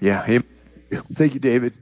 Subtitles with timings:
[0.00, 0.26] Yeah.
[1.14, 1.74] Thank you, David.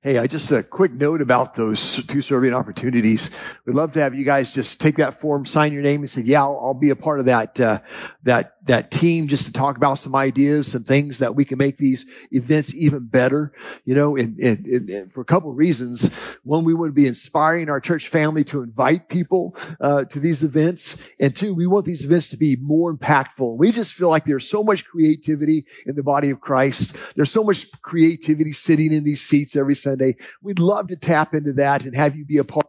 [0.00, 3.30] Hey, I just a quick note about those two serving opportunities.
[3.64, 6.20] We'd love to have you guys just take that form, sign your name, and say,
[6.20, 7.80] "Yeah, I'll, I'll be a part of that uh,
[8.24, 11.78] that that team just to talk about some ideas some things that we can make
[11.78, 13.52] these events even better."
[13.84, 16.10] You know, and, and, and for a couple of reasons.
[16.42, 20.42] One, we want to be inspiring our church family to invite people uh, to these
[20.42, 23.56] events, and two, we want these events to be more impactful.
[23.56, 26.94] We just feel like there's so much creativity in the body of Christ.
[27.16, 30.16] There's so much creativity sitting in these seats every Sunday.
[30.42, 32.66] We'd love to tap into that and have you be a part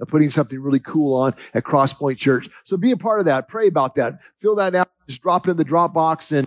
[0.00, 2.48] of putting something really cool on at Crosspoint Church.
[2.64, 3.48] So be a part of that.
[3.48, 4.18] Pray about that.
[4.40, 4.88] Fill that out.
[5.08, 6.46] Just drop it in the Dropbox and,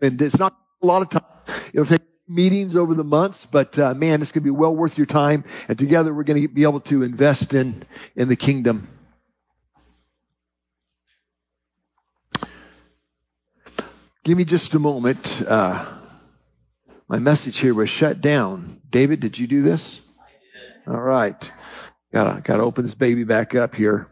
[0.00, 1.58] and it's not a lot of time.
[1.72, 4.96] It'll take meetings over the months, but uh, man, it's going to be well worth
[4.96, 5.44] your time.
[5.68, 7.84] And together we're going to be able to invest in,
[8.14, 8.88] in the kingdom.
[14.22, 15.42] Give me just a moment.
[15.46, 15.84] Uh,
[17.08, 18.80] my message here was shut down.
[18.90, 20.00] David, did you do this?
[20.86, 21.50] All right.
[22.12, 24.08] Gotta, gotta open this baby back up here.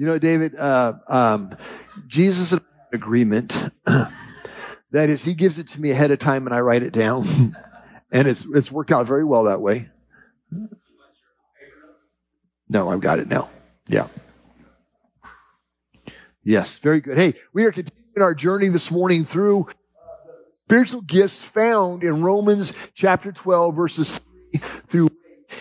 [0.00, 1.54] You know, David, uh, um,
[2.06, 3.54] Jesus an agreement.
[3.84, 7.54] that is, he gives it to me ahead of time and I write it down.
[8.10, 9.90] and it's, it's worked out very well that way.
[12.66, 13.50] No, I've got it now.
[13.88, 14.06] Yeah.
[16.42, 17.18] Yes, very good.
[17.18, 19.68] Hey, we are continuing our journey this morning through
[20.64, 24.18] spiritual gifts found in Romans chapter 12, verses
[24.54, 25.12] 3 through 8.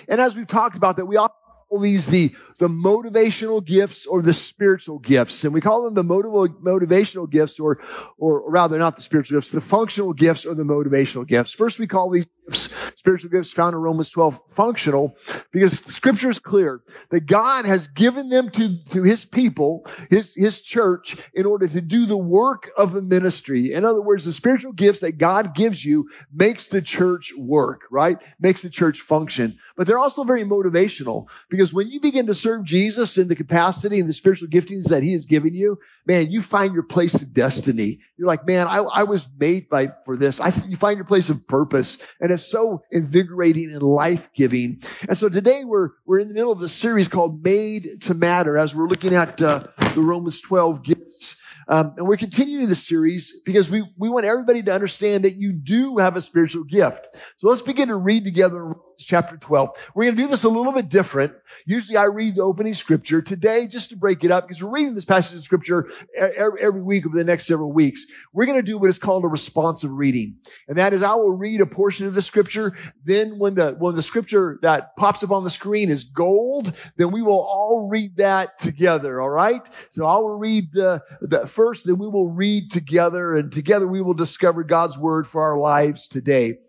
[0.07, 1.35] And as we've talked about that, we all
[1.81, 5.43] these the the motivational gifts or the spiritual gifts.
[5.43, 7.79] And we call them the motiv- motivational gifts or,
[8.17, 11.53] or rather not the spiritual gifts, the functional gifts or the motivational gifts.
[11.53, 15.15] First, we call these gifts, spiritual gifts found in Romans 12 functional
[15.51, 20.59] because scripture is clear that God has given them to, to his people, his, his
[20.61, 23.73] church in order to do the work of the ministry.
[23.73, 28.17] In other words, the spiritual gifts that God gives you makes the church work, right?
[28.39, 29.57] Makes the church function.
[29.77, 33.35] But they're also very motivational because when you begin to serve serve Jesus in the
[33.35, 35.77] capacity and the spiritual giftings that he has given you,
[36.07, 37.99] man, you find your place of destiny.
[38.17, 40.39] You're like, man, I, I was made by, for this.
[40.39, 44.81] I, you find your place of purpose and it's so invigorating and life giving.
[45.07, 48.57] And so today we're, we're in the middle of the series called Made to Matter
[48.57, 51.35] as we're looking at uh, the Romans 12 gifts.
[51.67, 55.53] Um, and we're continuing the series because we, we want everybody to understand that you
[55.53, 57.05] do have a spiritual gift.
[57.37, 58.73] So let's begin to read together
[59.05, 59.69] chapter 12.
[59.93, 61.33] We're going to do this a little bit different.
[61.65, 63.21] Usually I read the opening scripture.
[63.21, 67.05] Today, just to break it up, because we're reading this passage of scripture every week
[67.05, 70.35] over the next several weeks, we're going to do what is called a responsive reading.
[70.67, 72.77] And that is I will read a portion of the scripture.
[73.03, 77.11] Then when the, when the scripture that pops up on the screen is gold, then
[77.11, 79.21] we will all read that together.
[79.21, 79.61] All right.
[79.91, 84.01] So I will read the, the first, then we will read together and together we
[84.01, 86.59] will discover God's word for our lives today.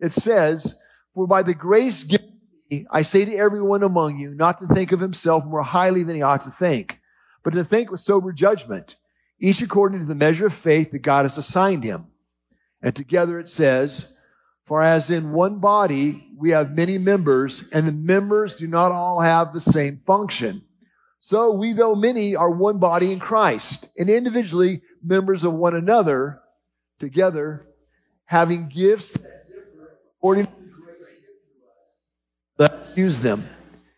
[0.00, 0.80] It says,
[1.18, 2.38] for by the grace given
[2.70, 6.14] me, I say to everyone among you not to think of himself more highly than
[6.14, 7.00] he ought to think,
[7.42, 8.94] but to think with sober judgment,
[9.40, 12.06] each according to the measure of faith that God has assigned him.
[12.82, 14.14] And together it says,
[14.66, 19.20] For as in one body we have many members, and the members do not all
[19.20, 20.62] have the same function.
[21.18, 26.42] So we, though many, are one body in Christ, and individually members of one another,
[27.00, 27.66] together
[28.24, 29.16] having gifts
[30.18, 30.46] according
[32.58, 33.48] Let's use them.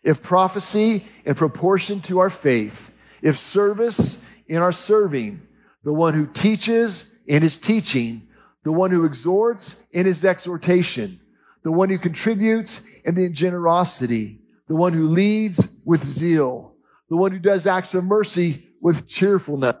[0.03, 2.91] If prophecy in proportion to our faith,
[3.21, 5.41] if service in our serving,
[5.83, 8.27] the one who teaches in his teaching,
[8.63, 11.19] the one who exhorts in his exhortation,
[11.63, 16.75] the one who contributes in the generosity, the one who leads with zeal,
[17.09, 19.75] the one who does acts of mercy with cheerfulness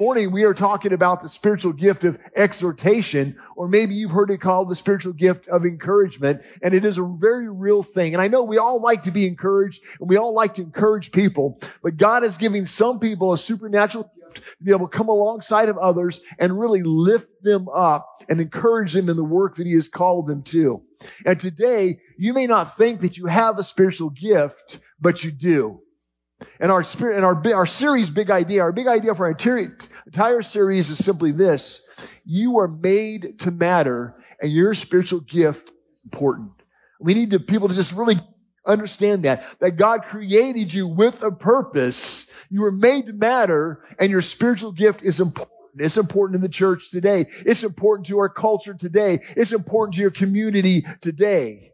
[0.00, 4.40] morning we are talking about the spiritual gift of exhortation, or maybe you've heard it
[4.40, 8.14] called the spiritual gift of encouragement, and it is a very real thing.
[8.14, 11.12] And I know we all like to be encouraged, and we all like to encourage
[11.12, 15.08] people, but God is giving some people a supernatural gift to be able to come
[15.08, 19.66] alongside of others and really lift them up and encourage them in the work that
[19.66, 20.82] He has called them to.
[21.26, 25.80] And today, you may not think that you have a spiritual gift, but you do.
[26.60, 29.76] And our spirit, and our, our series, big idea, our big idea for our entire,
[30.06, 31.83] entire series is simply this.
[32.24, 35.70] You are made to matter and your spiritual gift
[36.04, 36.52] important.
[37.00, 38.16] We need to, people to just really
[38.66, 42.30] understand that, that God created you with a purpose.
[42.50, 45.50] You were made to matter and your spiritual gift is important.
[45.76, 47.26] It's important in the church today.
[47.44, 49.20] It's important to our culture today.
[49.36, 51.72] It's important to your community today.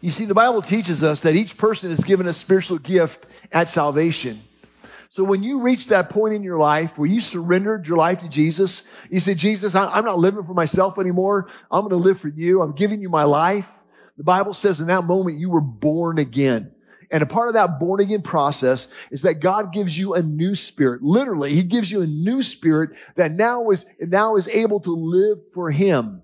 [0.00, 3.68] You see, the Bible teaches us that each person is given a spiritual gift at
[3.68, 4.42] salvation.
[5.12, 8.28] So when you reach that point in your life where you surrendered your life to
[8.28, 11.48] Jesus, you say, Jesus, I'm not living for myself anymore.
[11.68, 12.62] I'm going to live for you.
[12.62, 13.66] I'm giving you my life.
[14.16, 16.70] The Bible says in that moment you were born again.
[17.10, 20.54] And a part of that born again process is that God gives you a new
[20.54, 21.02] spirit.
[21.02, 25.38] Literally, He gives you a new spirit that now is, now is able to live
[25.52, 26.22] for Him.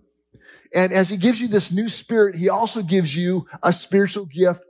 [0.76, 4.60] And as he gives you this new spirit, he also gives you a spiritual gift,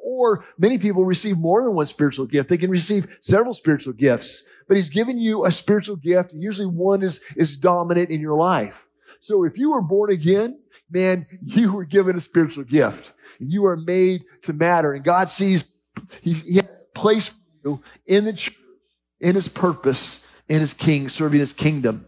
[0.58, 2.48] many people receive more than one spiritual gift.
[2.48, 6.32] They can receive several spiritual gifts, but he's given you a spiritual gift.
[6.32, 8.76] Usually one is, is dominant in your life.
[9.20, 10.58] So if you were born again,
[10.90, 13.12] man, you were given a spiritual gift.
[13.40, 14.94] and You are made to matter.
[14.94, 15.64] And God sees
[16.20, 18.56] he, he has a place for you in the church,
[19.20, 22.06] in his purpose, in his king, serving his kingdom.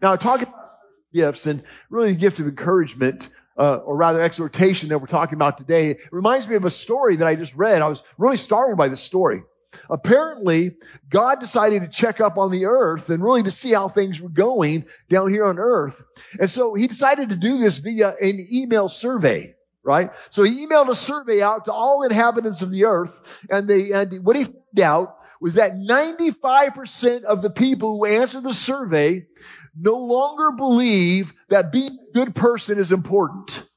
[0.00, 0.70] Now, talking about
[1.12, 3.28] gifts and really the gift of encouragement,
[3.58, 5.90] uh, or rather exhortation that we're talking about today.
[5.90, 7.82] It reminds me of a story that I just read.
[7.82, 9.42] I was really startled by this story.
[9.88, 10.76] Apparently,
[11.08, 14.28] God decided to check up on the earth and really to see how things were
[14.28, 16.02] going down here on earth.
[16.38, 20.10] And so he decided to do this via an email survey, right?
[20.30, 24.24] So he emailed a survey out to all inhabitants of the earth and they, and
[24.24, 29.26] what he found out was that 95% of the people who answered the survey
[29.76, 33.68] no longer believe that being a good person is important.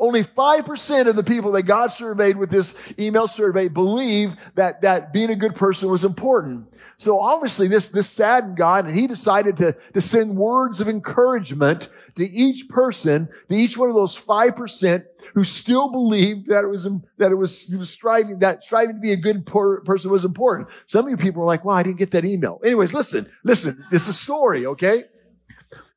[0.00, 5.12] Only 5% of the people that God surveyed with this email survey believe that, that
[5.12, 6.66] being a good person was important.
[6.96, 11.90] So obviously this, this saddened God and he decided to, to send words of encouragement
[12.16, 15.04] to each person, to each one of those 5%
[15.34, 16.88] who still believed that it was,
[17.18, 20.68] that it was, was striving, that striving to be a good person was important.
[20.86, 22.58] Some of you people are like, well, I didn't get that email.
[22.64, 25.04] Anyways, listen, listen, it's a story, okay?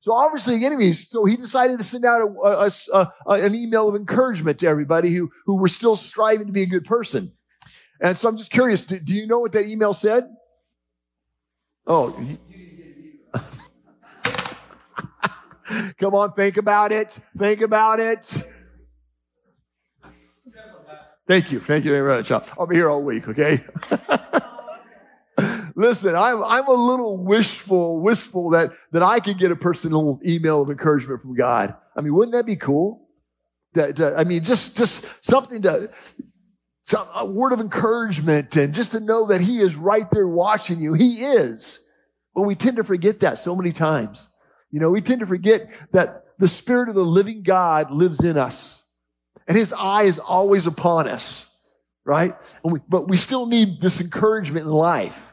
[0.03, 3.88] So obviously the enemies, so he decided to send out a, a, a, an email
[3.88, 7.31] of encouragement to everybody who, who were still striving to be a good person.
[8.01, 10.25] And so I'm just curious, do, do you know what that email said?
[11.88, 12.13] Oh,
[15.97, 17.17] come on, think about it.
[17.39, 18.29] Think about it.
[21.29, 21.61] Thank you.
[21.61, 22.29] Thank you very much.
[22.29, 23.63] I'll be here all week, okay?
[25.75, 30.62] Listen, I'm, I'm a little wishful, wistful that, that I can get a personal email
[30.62, 31.75] of encouragement from God.
[31.96, 33.08] I mean, wouldn't that be cool?
[33.74, 35.90] That, I mean, just, just something to,
[36.86, 40.80] some, a word of encouragement and just to know that He is right there watching
[40.80, 40.94] you.
[40.94, 41.84] He is.
[42.36, 44.28] But we tend to forget that so many times.
[44.70, 48.38] You know, we tend to forget that the Spirit of the living God lives in
[48.38, 48.84] us
[49.48, 51.46] and his eye is always upon us,
[52.06, 52.36] right?
[52.64, 55.32] We, but we still need this encouragement in life.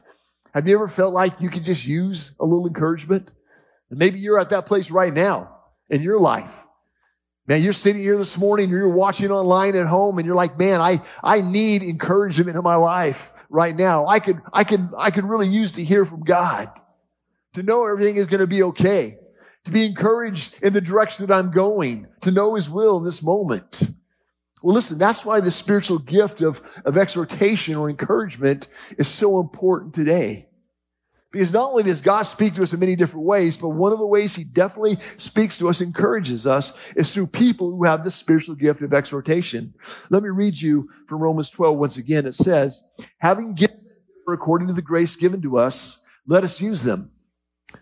[0.52, 3.30] Have you ever felt like you could just use a little encouragement?
[3.90, 5.56] And maybe you're at that place right now
[5.88, 6.50] in your life.
[7.46, 10.80] Man, you're sitting here this morning, you're watching online at home, and you're like, man,
[10.80, 14.06] I, I need encouragement in my life right now.
[14.06, 16.70] I could, I could, I could really use to hear from God,
[17.54, 19.18] to know everything is going to be okay,
[19.64, 23.22] to be encouraged in the direction that I'm going, to know His will in this
[23.22, 23.82] moment.
[24.62, 28.68] Well, listen, that's why the spiritual gift of, of exhortation or encouragement
[28.98, 30.46] is so important today.
[31.32, 34.00] Because not only does God speak to us in many different ways, but one of
[34.00, 38.10] the ways He definitely speaks to us, encourages us, is through people who have the
[38.10, 39.72] spiritual gift of exhortation.
[40.10, 42.26] Let me read you from Romans 12 once again.
[42.26, 42.82] It says,
[43.18, 43.76] having given
[44.28, 47.10] according to the grace given to us, let us use them.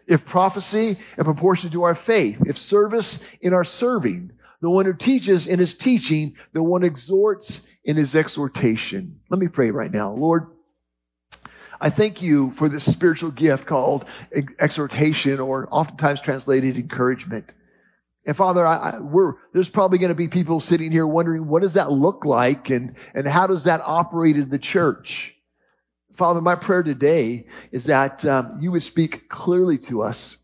[0.07, 4.95] If prophecy in proportion to our faith, if service in our serving, the one who
[4.95, 9.21] teaches in his teaching, the one exhorts in his exhortation.
[9.31, 10.13] Let me pray right now.
[10.13, 10.49] Lord,
[11.81, 14.05] I thank you for this spiritual gift called
[14.59, 17.53] exhortation or oftentimes translated encouragement.
[18.27, 21.63] And Father, I, I, we're, there's probably going to be people sitting here wondering, what
[21.63, 25.35] does that look like and, and how does that operate in the church?
[26.15, 30.39] Father, my prayer today is that um, you would speak clearly to us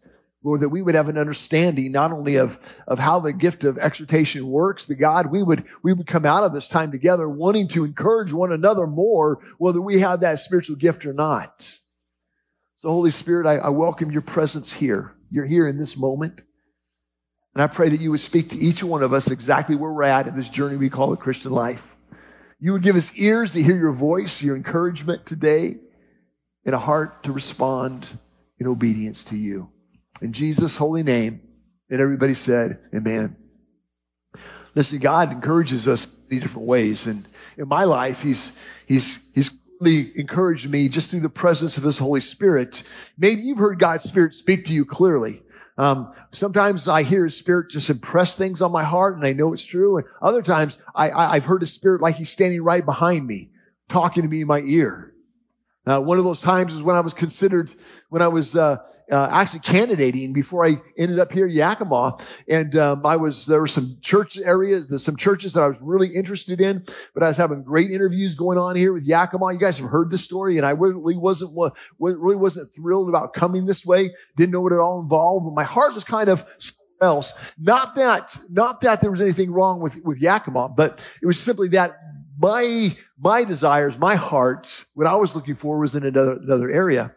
[0.44, 3.78] Lord, that we would have an understanding not only of, of how the gift of
[3.78, 7.66] exhortation works, but God, we would, we would come out of this time together wanting
[7.68, 11.74] to encourage one another more, whether we have that spiritual gift or not.
[12.76, 15.14] So Holy Spirit, I, I welcome your presence here.
[15.30, 16.42] You're here in this moment.
[17.54, 20.02] And I pray that you would speak to each one of us exactly where we're
[20.02, 21.82] at in this journey we call the Christian life.
[22.60, 25.76] You would give us ears to hear your voice, your encouragement today,
[26.66, 28.06] and a heart to respond
[28.58, 29.70] in obedience to you.
[30.21, 31.40] In Jesus' holy name.
[31.90, 33.37] And everybody said, Amen.
[34.75, 37.06] Listen, God encourages us in different ways.
[37.06, 38.56] And in my life, He's,
[38.87, 42.83] He's, He's encouraged me just through the presence of His Holy Spirit.
[43.18, 45.42] Maybe you've heard God's Spirit speak to you clearly.
[45.76, 49.52] Um, sometimes I hear his spirit just impress things on my heart and I know
[49.52, 49.97] it's true.
[49.97, 53.50] And other times I, I, have heard his spirit like he's standing right behind me,
[53.88, 55.12] talking to me in my ear.
[55.85, 57.75] Uh, one of those times is when I was considered,
[58.09, 58.78] when I was uh,
[59.11, 62.18] uh, actually candidating before I ended up here Yakima,
[62.49, 65.80] and um, I was there were some church areas, there's some churches that I was
[65.80, 69.52] really interested in, but I was having great interviews going on here with Yakima.
[69.52, 71.52] You guys have heard the story, and I really wasn't
[71.99, 74.11] really wasn't thrilled about coming this way.
[74.37, 76.44] Didn't know what it all involved, but my heart was kind of
[77.00, 77.32] else.
[77.58, 81.68] Not that, not that there was anything wrong with, with Yakima, but it was simply
[81.68, 81.99] that
[82.38, 87.14] my, my desires, my heart, what I was looking for was in another, another area.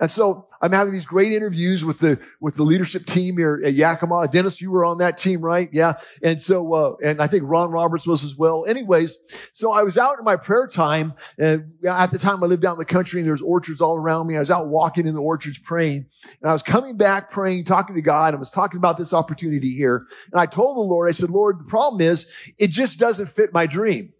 [0.00, 3.74] And so I'm having these great interviews with the with the leadership team here at
[3.74, 4.28] Yakima.
[4.28, 5.68] Dennis, you were on that team, right?
[5.72, 5.94] Yeah.
[6.22, 8.64] And so, uh, and I think Ron Roberts was as well.
[8.66, 9.16] Anyways,
[9.52, 12.72] so I was out in my prayer time, and at the time I lived out
[12.72, 14.36] in the country, and there's orchards all around me.
[14.36, 16.06] I was out walking in the orchards praying,
[16.40, 18.34] and I was coming back praying, talking to God.
[18.34, 21.60] I was talking about this opportunity here, and I told the Lord, I said, Lord,
[21.60, 22.26] the problem is
[22.58, 24.12] it just doesn't fit my dream.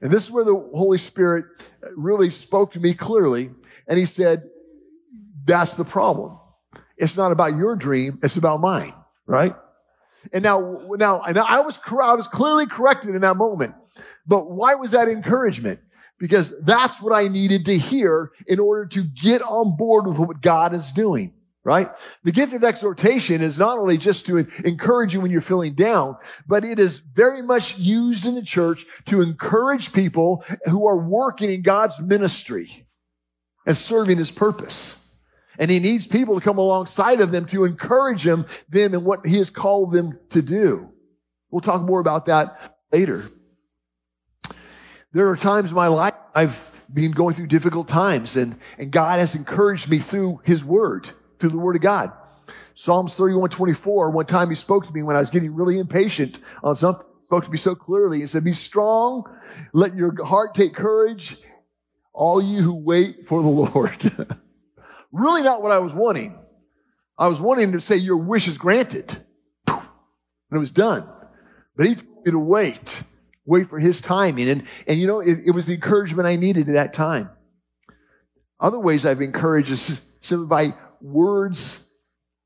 [0.00, 1.46] And this is where the Holy Spirit
[1.96, 3.50] really spoke to me clearly.
[3.88, 4.44] And he said,
[5.44, 6.38] that's the problem.
[6.96, 8.18] It's not about your dream.
[8.22, 8.94] It's about mine,
[9.26, 9.54] right?
[10.32, 13.74] And now, now, and I was, I was clearly corrected in that moment.
[14.26, 15.80] But why was that encouragement?
[16.18, 20.40] Because that's what I needed to hear in order to get on board with what
[20.40, 21.32] God is doing
[21.64, 21.90] right?
[22.24, 26.16] The gift of exhortation is not only just to encourage you when you're feeling down,
[26.46, 31.52] but it is very much used in the church to encourage people who are working
[31.52, 32.86] in God's ministry
[33.64, 34.96] and serving his purpose.
[35.62, 39.24] And he needs people to come alongside of them to encourage them, them in what
[39.24, 40.90] he has called them to do.
[41.52, 43.30] We'll talk more about that later.
[45.12, 46.58] There are times in my life I've
[46.92, 51.50] been going through difficult times and, and God has encouraged me through his word, through
[51.50, 52.10] the word of God.
[52.74, 56.40] Psalms 31, 24, one time he spoke to me when I was getting really impatient
[56.64, 57.06] on something.
[57.20, 58.18] He spoke to me so clearly.
[58.18, 59.22] He said, be strong.
[59.72, 61.36] Let your heart take courage.
[62.12, 64.38] All you who wait for the Lord.
[65.12, 66.38] Really not what I was wanting.
[67.18, 69.16] I was wanting to say, Your wish is granted.
[69.66, 71.06] And it was done.
[71.76, 73.02] But he told me to wait,
[73.46, 74.48] wait for his timing.
[74.48, 77.30] And, and you know, it, it was the encouragement I needed at that time.
[78.60, 81.86] Other ways I've encouraged is simply by words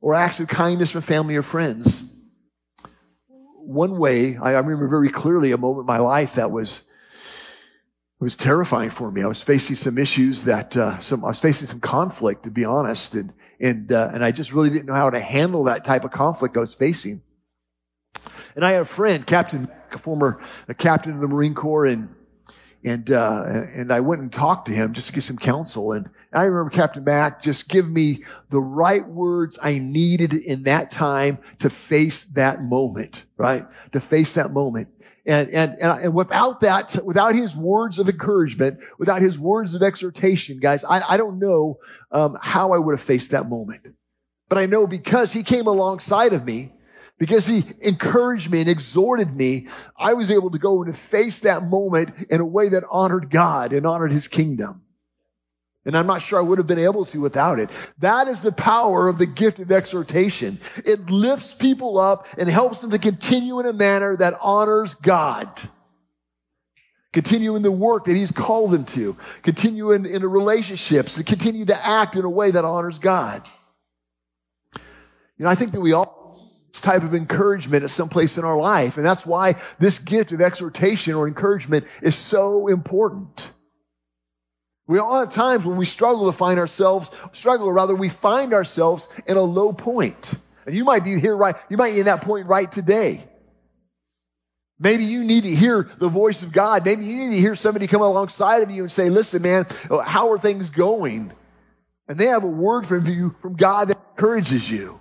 [0.00, 2.02] or acts of kindness from family or friends.
[3.58, 6.84] One way, I, I remember very clearly a moment in my life that was
[8.18, 9.22] it was terrifying for me.
[9.22, 12.64] I was facing some issues that uh, some I was facing some conflict, to be
[12.64, 13.30] honest, and
[13.60, 16.56] and uh, and I just really didn't know how to handle that type of conflict
[16.56, 17.20] I was facing.
[18.54, 22.08] And I had a friend, Captain, a former a captain of the Marine Corps, and
[22.82, 23.44] and uh,
[23.74, 25.92] and I went and talked to him just to get some counsel.
[25.92, 30.90] And I remember Captain Mack just give me the right words I needed in that
[30.90, 33.66] time to face that moment, right?
[33.92, 34.88] To face that moment.
[35.26, 40.60] And, and, and, without that, without his words of encouragement, without his words of exhortation,
[40.60, 41.78] guys, I, I don't know
[42.12, 43.82] um, how I would have faced that moment.
[44.48, 46.72] But I know because he came alongside of me,
[47.18, 49.66] because he encouraged me and exhorted me,
[49.98, 53.72] I was able to go and face that moment in a way that honored God
[53.72, 54.82] and honored his kingdom.
[55.86, 57.70] And I'm not sure I would have been able to without it.
[58.00, 60.60] That is the power of the gift of exhortation.
[60.84, 65.48] It lifts people up and helps them to continue in a manner that honors God.
[67.12, 69.16] Continue in the work that He's called them to.
[69.42, 71.14] Continue in, in the relationships.
[71.14, 73.48] To continue to act in a way that honors God.
[74.74, 78.44] You know, I think that we all this type of encouragement at some place in
[78.44, 78.96] our life.
[78.96, 83.50] And that's why this gift of exhortation or encouragement is so important.
[84.88, 88.52] We all have times when we struggle to find ourselves, struggle, or rather, we find
[88.52, 90.34] ourselves in a low point.
[90.64, 93.24] And you might be here right, you might be in that point right today.
[94.78, 96.84] Maybe you need to hear the voice of God.
[96.84, 99.66] Maybe you need to hear somebody come alongside of you and say, listen, man,
[100.04, 101.32] how are things going?
[102.08, 105.00] And they have a word from you, from God that encourages you.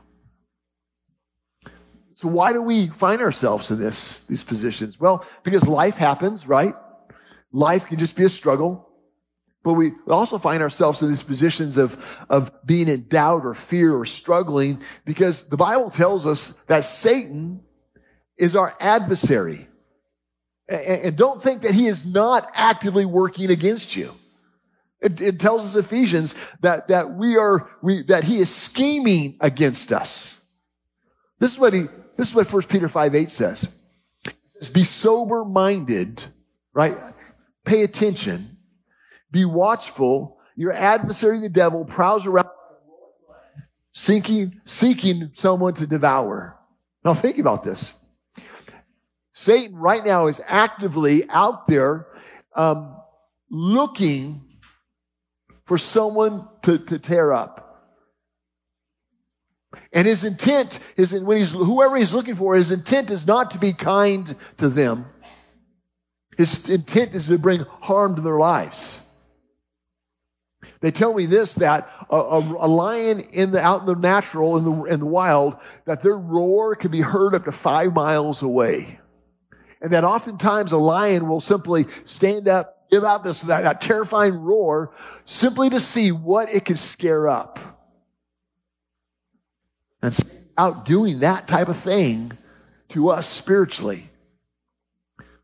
[2.15, 4.97] So why do we find ourselves in this, these positions?
[4.97, 6.73] Well, because life happens, right?
[7.51, 8.84] Life can just be a struggle.
[9.65, 11.97] But we also find ourselves in these positions of,
[12.29, 17.61] of being in doubt or fear or struggling because the Bible tells us that Satan
[18.37, 19.67] is our adversary.
[20.69, 24.13] And don't think that he is not actively working against you.
[25.01, 29.91] It, it, tells us Ephesians that, that we are, we, that he is scheming against
[29.91, 30.39] us.
[31.39, 33.63] This is what he, this is what 1 Peter 5, 8 says.
[34.25, 36.23] It says, be sober minded,
[36.71, 36.95] right?
[37.63, 38.54] Pay attention
[39.35, 40.39] be watchful.
[40.55, 42.47] Your adversary, the devil, prowls around
[43.93, 46.57] seeking, seeking someone to devour.
[47.03, 47.93] Now think about this.
[49.33, 52.07] Satan right now is actively out there
[52.55, 52.95] um,
[53.51, 54.41] looking
[55.65, 57.61] for someone to, to tear up.
[59.91, 63.57] And his intent is when he's whoever he's looking for, his intent is not to
[63.57, 65.05] be kind to them.
[66.37, 69.01] His intent is to bring harm to their lives.
[70.81, 74.57] They tell me this that a, a, a, lion in the out in the natural
[74.57, 78.41] in the in the wild that their roar can be heard up to five miles
[78.41, 78.99] away
[79.85, 84.33] and that oftentimes a lion will simply stand up, give out this that, that terrifying
[84.33, 84.95] roar,
[85.25, 87.59] simply to see what it can scare up.
[90.01, 90.17] And
[90.57, 92.31] out doing that type of thing
[92.89, 94.09] to us spiritually.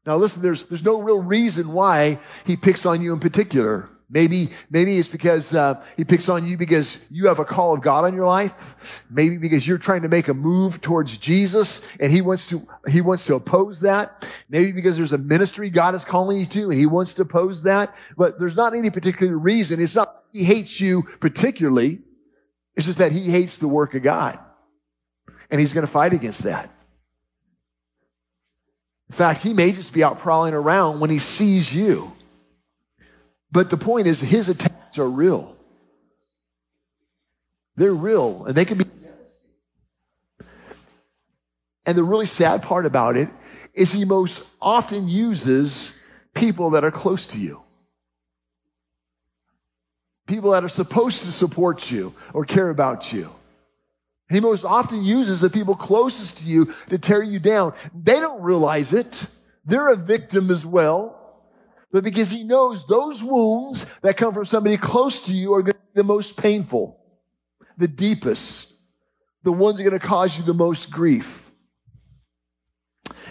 [0.08, 3.90] Now listen, there's there's no real reason why he picks on you in particular.
[4.14, 7.82] Maybe, maybe it's because uh, he picks on you because you have a call of
[7.82, 8.54] God on your life.
[9.10, 13.00] Maybe because you're trying to make a move towards Jesus and he wants to, he
[13.00, 14.28] wants to oppose that.
[14.50, 17.64] Maybe because there's a ministry God is calling you to and he wants to oppose
[17.64, 17.96] that.
[18.18, 19.82] But there's not any particular reason.
[19.82, 22.00] It's not he hates you particularly.
[22.76, 24.40] It's just that he hates the work of God.
[25.50, 26.70] And he's going to fight against that.
[29.10, 32.12] In fact, he may just be out prowling around when he sees you
[33.52, 35.56] but the point is, his attacks are real.
[37.76, 38.86] They're real, and they can be.
[41.86, 43.30] And the really sad part about it
[43.74, 45.92] is he most often uses
[46.34, 47.62] people that are close to you.
[50.28, 53.30] People that are supposed to support you or care about you.
[54.30, 57.74] He most often uses the people closest to you to tear you down.
[57.94, 59.26] They don't realize it.
[59.66, 61.21] They're a victim as well
[61.92, 65.74] but because he knows those wounds that come from somebody close to you are going
[65.74, 67.00] to be the most painful,
[67.78, 68.74] the deepest,
[69.44, 71.52] the ones that are going to cause you the most grief.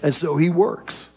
[0.03, 1.11] And so he works.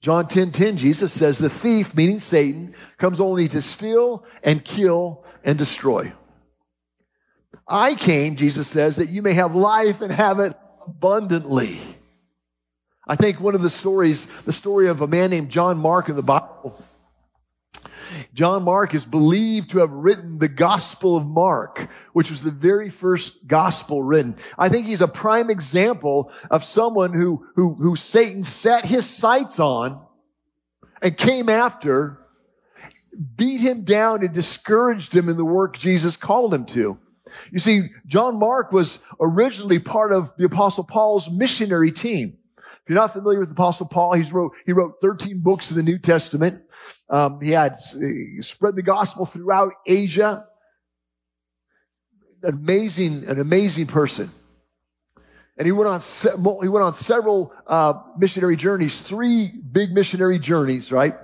[0.00, 5.24] John 10 10, Jesus says, The thief, meaning Satan, comes only to steal and kill
[5.42, 6.12] and destroy.
[7.66, 10.54] I came, Jesus says, that you may have life and have it
[10.86, 11.80] abundantly.
[13.06, 16.16] I think one of the stories, the story of a man named John Mark in
[16.16, 16.82] the Bible.
[18.32, 22.90] John Mark is believed to have written the Gospel of Mark, which was the very
[22.90, 24.36] first gospel written.
[24.58, 29.58] I think he's a prime example of someone who, who, who Satan set his sights
[29.58, 30.00] on
[31.02, 32.20] and came after,
[33.36, 36.98] beat him down and discouraged him in the work Jesus called him to.
[37.50, 42.38] You see, John Mark was originally part of the Apostle Paul's missionary team.
[42.84, 45.82] If you're not familiar with Apostle Paul, he's wrote, he wrote 13 books in the
[45.82, 46.62] New Testament.
[47.08, 50.46] Um, he had he spread the gospel throughout Asia.
[52.42, 54.30] An amazing, an amazing person.
[55.56, 56.02] And he went on,
[56.60, 61.16] he went on several uh, missionary journeys, three big missionary journeys, right?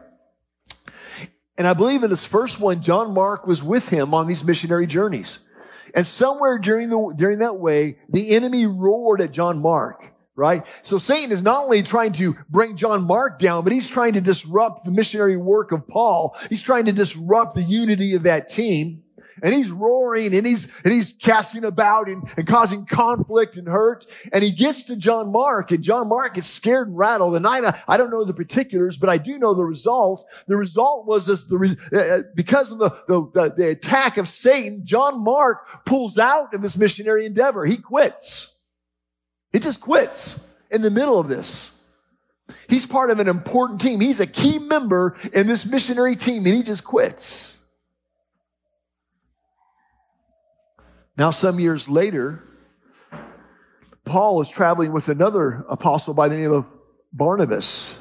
[1.58, 4.86] And I believe in this first one, John Mark was with him on these missionary
[4.86, 5.40] journeys.
[5.94, 10.09] And somewhere during the during that way, the enemy roared at John Mark
[10.40, 10.64] right?
[10.82, 14.22] So Satan is not only trying to bring John Mark down, but he's trying to
[14.22, 16.34] disrupt the missionary work of Paul.
[16.48, 19.02] He's trying to disrupt the unity of that team.
[19.42, 24.06] And he's roaring and he's, and he's casting about and, and causing conflict and hurt.
[24.32, 27.36] And he gets to John Mark and John Mark gets scared and rattled.
[27.36, 30.24] And I, I don't know the particulars, but I do know the result.
[30.46, 35.22] The result was this, the, uh, because of the, the, the attack of Satan, John
[35.22, 37.66] Mark pulls out of this missionary endeavor.
[37.66, 38.59] He quits.
[39.52, 41.72] It just quits in the middle of this.
[42.68, 44.00] He's part of an important team.
[44.00, 47.58] He's a key member in this missionary team, and he just quits.
[51.16, 52.42] Now, some years later,
[54.04, 56.64] Paul is traveling with another apostle by the name of
[57.12, 57.94] Barnabas.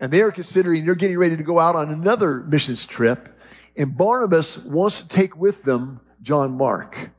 [0.00, 3.28] And they are considering, they're getting ready to go out on another missions trip.
[3.76, 7.10] And Barnabas wants to take with them John Mark.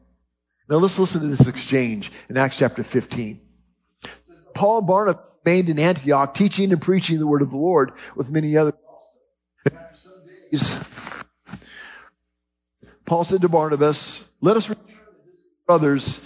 [0.71, 3.41] Now let's listen to this exchange in Acts chapter 15.
[4.55, 8.29] Paul and Barnabas remained in Antioch, teaching and preaching the word of the Lord with
[8.29, 8.75] many others.
[9.65, 10.79] After some days,
[13.05, 16.23] Paul said to Barnabas, Let us return to brothers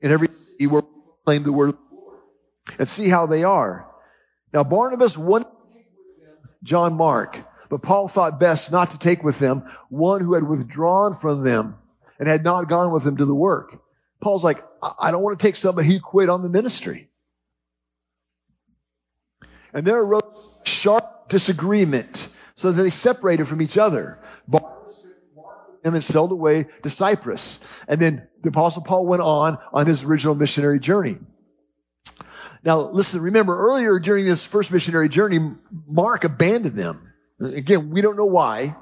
[0.00, 2.20] in every city where we proclaim the word of the Lord
[2.78, 3.86] and see how they are.
[4.54, 7.36] Now Barnabas wanted to take with them John Mark,
[7.68, 11.76] but Paul thought best not to take with them one who had withdrawn from them
[12.18, 13.80] and had not gone with him to the work.
[14.20, 17.08] Paul's like, I don't want to take somebody who quit on the ministry.
[19.72, 20.22] And there arose
[20.64, 24.18] sharp disagreement so that they separated from each other.
[24.46, 25.06] Barnabas
[25.84, 27.60] and sailed away to Cyprus.
[27.86, 31.18] And then the apostle Paul went on on his original missionary journey.
[32.64, 35.38] Now, listen, remember earlier during this first missionary journey,
[35.86, 37.12] Mark abandoned them.
[37.38, 38.74] Again, we don't know why.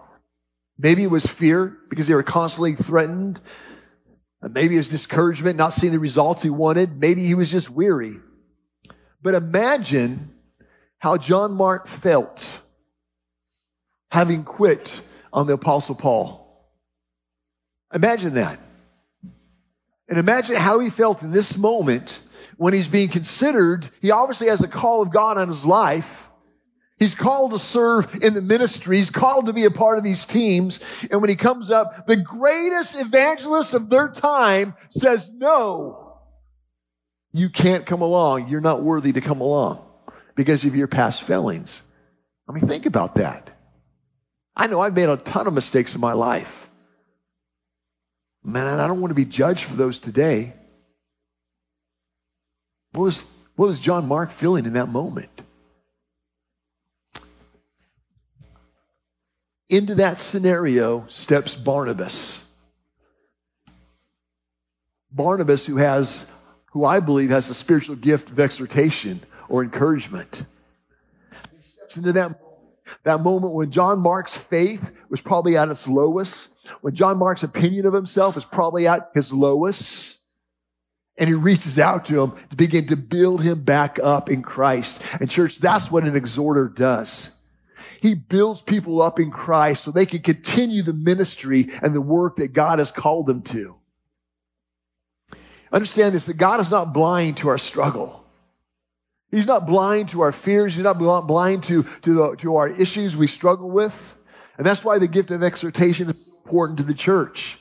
[0.78, 3.40] Maybe it was fear because they were constantly threatened.
[4.42, 6.98] Maybe it was discouragement, not seeing the results he wanted.
[6.98, 8.16] Maybe he was just weary.
[9.22, 10.32] But imagine
[10.98, 12.48] how John Mark felt
[14.10, 15.00] having quit
[15.32, 16.42] on the Apostle Paul.
[17.94, 18.58] Imagine that.
[20.08, 22.18] And imagine how he felt in this moment
[22.56, 23.88] when he's being considered.
[24.00, 26.06] He obviously has a call of God on his life.
[27.02, 28.98] He's called to serve in the ministry.
[28.98, 30.78] He's called to be a part of these teams.
[31.10, 36.20] And when he comes up, the greatest evangelist of their time says, no,
[37.32, 38.46] you can't come along.
[38.46, 39.84] You're not worthy to come along
[40.36, 41.82] because of your past failings.
[42.48, 43.50] I mean, think about that.
[44.54, 46.70] I know I've made a ton of mistakes in my life.
[48.44, 50.52] Man, I don't want to be judged for those today.
[52.92, 53.18] What was,
[53.56, 55.31] what was John Mark feeling in that moment?
[59.72, 62.44] Into that scenario steps Barnabas.
[65.10, 66.26] Barnabas, who has,
[66.72, 70.44] who I believe has a spiritual gift of exhortation or encouragement.
[71.58, 72.38] He steps into that
[73.04, 77.86] that moment when John Mark's faith was probably at its lowest, when John Mark's opinion
[77.86, 80.20] of himself is probably at his lowest,
[81.16, 85.00] and he reaches out to him to begin to build him back up in Christ.
[85.18, 87.30] And church, that's what an exhorter does.
[88.02, 92.38] He builds people up in Christ so they can continue the ministry and the work
[92.38, 93.76] that God has called them to.
[95.70, 98.24] Understand this, that God is not blind to our struggle.
[99.30, 100.74] He's not blind to our fears.
[100.74, 103.94] He's not blind to, to, the, to our issues we struggle with.
[104.58, 107.56] And that's why the gift of exhortation is important to the church.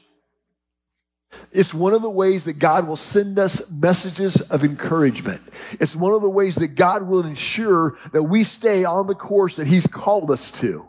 [1.52, 5.42] It's one of the ways that God will send us messages of encouragement.
[5.80, 9.58] It's one of the ways that God will ensure that we stay on the course
[9.58, 10.86] that He's called us to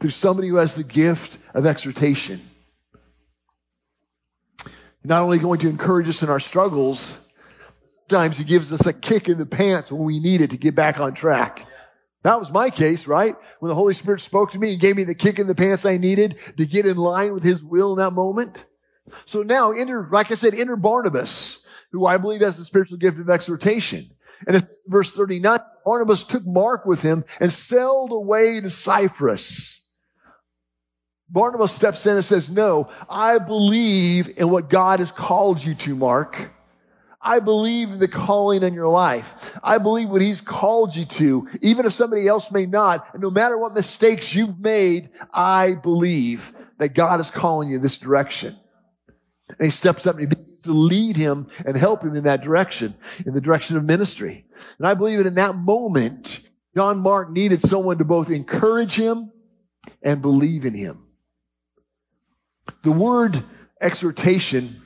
[0.00, 2.40] through somebody who has the gift of exhortation.
[5.04, 7.16] Not only going to encourage us in our struggles,
[8.08, 10.76] Sometimes he gives us a kick in the pants when we need it to get
[10.76, 11.66] back on track.
[12.22, 13.34] That was my case, right?
[13.58, 15.84] When the Holy Spirit spoke to me and gave me the kick in the pants
[15.84, 18.62] I needed to get in line with his will in that moment.
[19.24, 23.18] So now enter, like I said, enter Barnabas, who I believe has the spiritual gift
[23.18, 24.10] of exhortation.
[24.46, 29.86] And it's verse 39, Barnabas took Mark with him and sailed away to Cyprus.
[31.28, 35.96] Barnabas steps in and says, no, I believe in what God has called you to,
[35.96, 36.50] Mark.
[37.20, 39.34] I believe in the calling in your life.
[39.62, 43.08] I believe what he's called you to, even if somebody else may not.
[43.12, 47.98] And no matter what mistakes you've made, I believe that God is calling you this
[47.98, 48.56] direction.
[49.58, 52.42] And he steps up and he begins to lead him and help him in that
[52.42, 54.44] direction, in the direction of ministry.
[54.78, 56.40] And I believe that in that moment,
[56.74, 59.30] John Mark needed someone to both encourage him
[60.02, 61.04] and believe in him.
[62.82, 63.42] The word
[63.80, 64.82] exhortation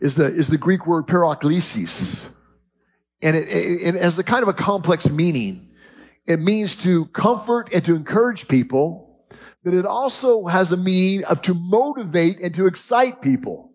[0.00, 2.26] is the, is the Greek word paraklesis.
[3.20, 5.68] And it, it, it has a kind of a complex meaning.
[6.26, 9.11] It means to comfort and to encourage people,
[9.64, 13.70] but it also has a meaning of to motivate and to excite people.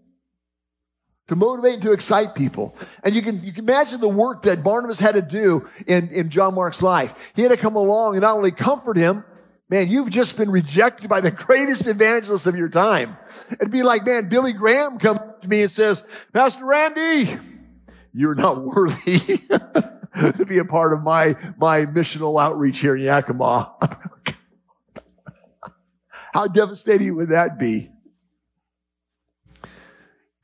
[1.30, 2.76] To motivate and to excite people.
[3.04, 6.30] And you can, you can imagine the work that Barnabas had to do in, in
[6.30, 7.14] John Mark's life.
[7.36, 9.24] He had to come along and not only comfort him,
[9.70, 13.18] man, you've just been rejected by the greatest evangelist of your time.
[13.52, 17.38] It'd be like, man, Billy Graham comes to me and says, Pastor Randy,
[18.14, 19.20] you're not worthy
[20.18, 23.74] to be a part of my, my missional outreach here in Yakima.
[26.38, 27.90] How devastating would that be?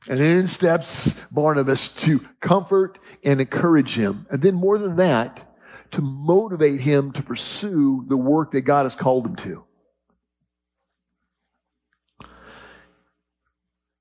[0.08, 4.26] And in steps Barnabas to comfort and encourage him.
[4.28, 5.54] And then more than that,
[5.92, 9.62] to motivate him to pursue the work that God has called him to.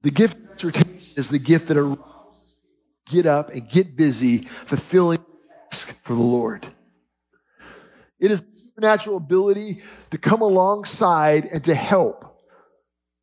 [0.01, 1.99] The gift of exhortation is the gift that arouses
[3.05, 6.65] get up and get busy fulfilling the task for the Lord.
[8.19, 12.25] It is supernatural ability to come alongside and to help.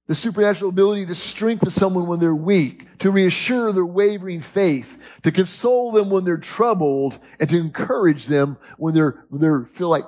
[0.06, 5.32] The supernatural ability to strengthen someone when they're weak, to reassure their wavering faith, to
[5.32, 10.04] console them when they're troubled, and to encourage them when they're, when they feel like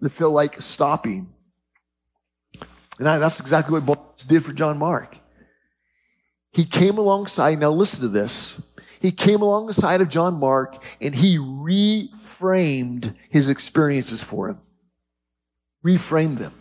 [0.00, 1.32] they feel like stopping.
[2.98, 5.16] And that's exactly what Barnabas did for John Mark.
[6.52, 8.60] He came alongside, now listen to this.
[9.02, 14.60] He came alongside of John Mark and he reframed his experiences for him.
[15.84, 16.54] Reframed them.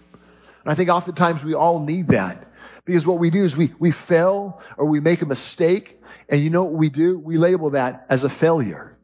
[0.64, 2.48] And I think oftentimes we all need that.
[2.84, 6.02] Because what we do is we, we fail or we make a mistake.
[6.30, 7.20] And you know what we do?
[7.20, 8.98] We label that as a failure.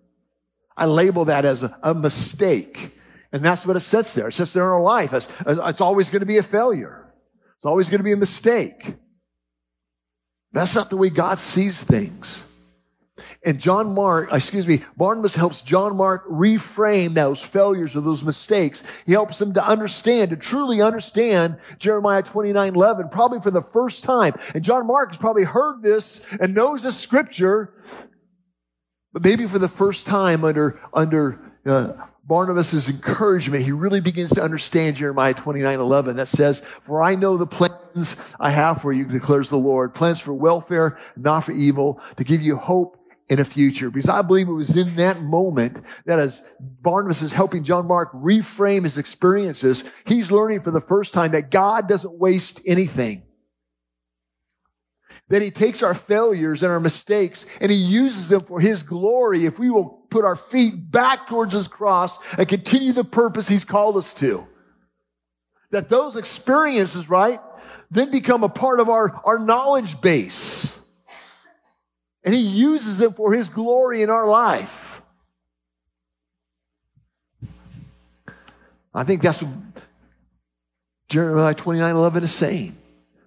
[0.75, 2.91] I label that as a, a mistake.
[3.31, 4.29] And that's what it sits there.
[4.29, 5.13] It sits there in our life.
[5.13, 7.13] It's, it's always going to be a failure.
[7.57, 8.95] It's always going to be a mistake.
[10.53, 12.41] That's not the way God sees things.
[13.45, 18.83] And John Mark, excuse me, Barnabas helps John Mark reframe those failures or those mistakes.
[19.05, 24.03] He helps him to understand, to truly understand Jeremiah 29 11, probably for the first
[24.03, 24.33] time.
[24.53, 27.73] And John Mark has probably heard this and knows the scripture,
[29.13, 31.93] but maybe for the first time under, under uh,
[32.27, 37.37] Barnabas' encouragement, he really begins to understand Jeremiah 29 11 that says, For I know
[37.37, 42.01] the plans I have for you, declares the Lord, plans for welfare, not for evil,
[42.17, 42.96] to give you hope
[43.29, 43.89] in a future.
[43.89, 48.11] Because I believe it was in that moment that as Barnabas is helping John Mark
[48.13, 53.23] reframe his experiences, he's learning for the first time that God doesn't waste anything.
[55.29, 59.45] That he takes our failures and our mistakes and he uses them for his glory
[59.45, 63.65] if we will put our feet back towards his cross and continue the purpose he's
[63.65, 64.47] called us to.
[65.71, 67.41] That those experiences, right,
[67.91, 70.76] then become a part of our, our knowledge base
[72.27, 75.01] and he uses them for his glory in our life.
[78.93, 79.53] I think that's what
[81.07, 82.75] Jeremiah 29 11 is saying.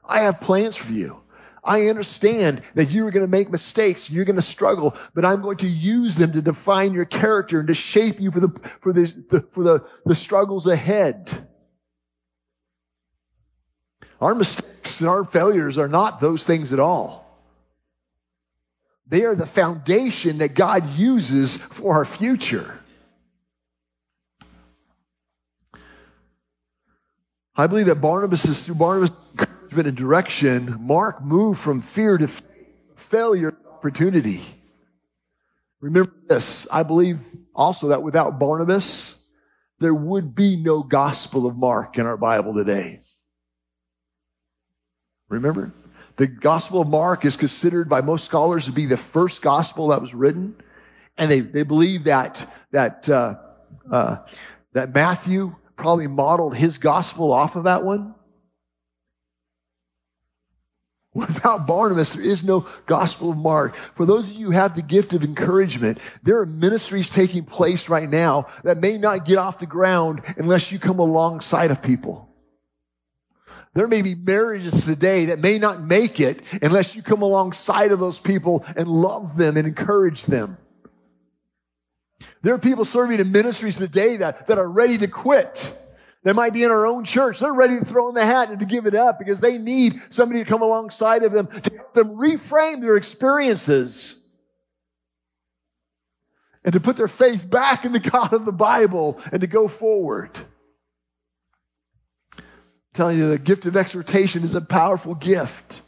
[0.04, 1.18] I have plans for you.
[1.64, 5.40] I understand that you are going to make mistakes, you're going to struggle, but I'm
[5.40, 8.92] going to use them to define your character and to shape you for the for
[8.92, 11.48] the, the for the, the struggles ahead.
[14.20, 17.19] Our mistakes and our failures are not those things at all.
[19.10, 22.78] They are the foundation that God uses for our future.
[27.56, 32.28] I believe that Barnabas is through Barnabas' encouragement and direction, Mark moved from fear to
[32.96, 34.42] failure to opportunity.
[35.80, 36.68] Remember this.
[36.70, 37.18] I believe
[37.52, 39.16] also that without Barnabas,
[39.80, 43.00] there would be no gospel of Mark in our Bible today.
[45.28, 45.72] Remember?
[46.20, 50.02] The Gospel of Mark is considered by most scholars to be the first gospel that
[50.02, 50.54] was written.
[51.16, 53.36] And they, they believe that, that, uh,
[53.90, 54.16] uh,
[54.74, 58.14] that Matthew probably modeled his gospel off of that one.
[61.14, 63.74] Without Barnabas, there is no Gospel of Mark.
[63.94, 67.88] For those of you who have the gift of encouragement, there are ministries taking place
[67.88, 72.29] right now that may not get off the ground unless you come alongside of people.
[73.74, 78.00] There may be marriages today that may not make it unless you come alongside of
[78.00, 80.58] those people and love them and encourage them.
[82.42, 85.76] There are people serving in ministries today that, that are ready to quit.
[86.24, 87.38] They might be in our own church.
[87.38, 90.00] They're ready to throw in the hat and to give it up because they need
[90.10, 94.20] somebody to come alongside of them to help them reframe their experiences
[96.64, 99.68] and to put their faith back in the God of the Bible and to go
[99.68, 100.38] forward
[102.94, 105.82] telling you the gift of exhortation is a powerful gift.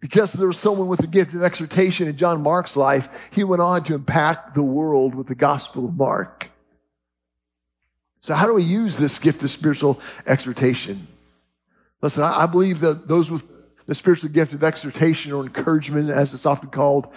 [0.00, 3.62] Because there was someone with the gift of exhortation in John Mark's life, he went
[3.62, 6.50] on to impact the world with the Gospel of Mark.
[8.20, 11.06] So, how do we use this gift of spiritual exhortation?
[12.00, 13.44] Listen, I, believe that those with
[13.86, 17.08] the spiritual gift of exhortation or encouragement, as it's often called,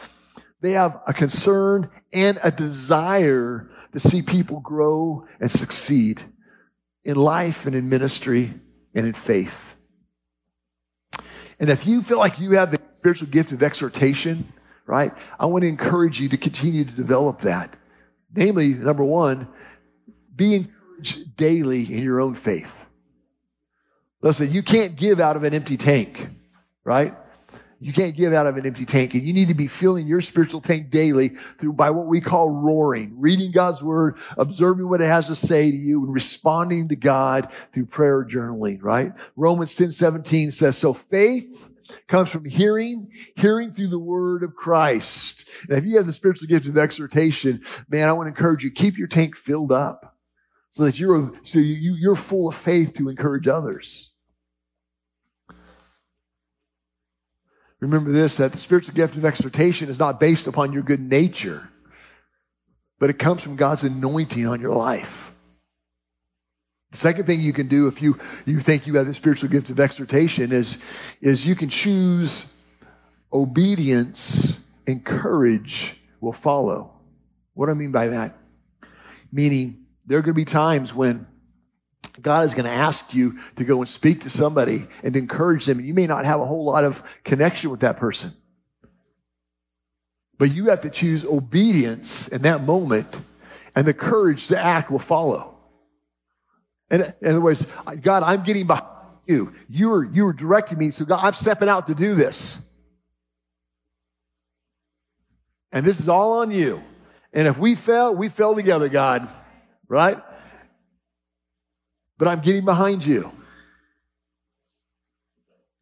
[0.62, 6.24] they have a concern and a desire to see people grow and succeed
[7.06, 8.54] in life and in ministry
[8.94, 9.54] and in faith.
[11.60, 14.52] And if you feel like you have the spiritual gift of exhortation,
[14.86, 17.74] right, I want to encourage you to continue to develop that.
[18.36, 19.48] Namely, number one,
[20.36, 22.74] be encouraged daily in your own faith.
[24.22, 26.28] Listen, you can't give out of an empty tank,
[26.84, 27.15] right?
[27.80, 30.22] You can't give out of an empty tank, and you need to be filling your
[30.22, 35.08] spiritual tank daily through by what we call roaring, reading God's word, observing what it
[35.08, 39.14] has to say to you, and responding to God through prayer journaling, right?
[39.36, 41.48] Romans 10 17 says, So faith
[42.08, 45.46] comes from hearing, hearing through the word of Christ.
[45.70, 48.72] And if you have the spiritual gift of exhortation, man, I want to encourage you,
[48.72, 50.16] keep your tank filled up
[50.72, 54.12] so that you're, so you, you're full of faith to encourage others.
[57.86, 61.69] Remember this that the spiritual gift of exhortation is not based upon your good nature,
[62.98, 65.32] but it comes from God's anointing on your life.
[66.89, 69.69] The second thing you can do if you, you think you have the spiritual gift
[69.69, 70.80] of exhortation is,
[71.21, 72.52] is you can choose
[73.32, 76.91] obedience and courage will follow.
[77.54, 78.36] What do I mean by that?
[79.32, 81.28] Meaning, there are going to be times when
[82.21, 85.80] God is going to ask you to go and speak to somebody and encourage them.
[85.80, 88.34] And you may not have a whole lot of connection with that person.
[90.38, 93.08] But you have to choose obedience in that moment,
[93.73, 95.58] and the courage to act will follow.
[96.89, 97.65] And in other words,
[98.01, 98.88] God, I'm getting behind
[99.25, 99.54] you.
[99.69, 100.91] You are, you are directing me.
[100.91, 102.62] So God, I'm stepping out to do this.
[105.71, 106.82] And this is all on you.
[107.34, 109.28] And if we fail, we fail together, God.
[109.88, 110.21] Right?
[112.17, 113.32] But I'm getting behind you.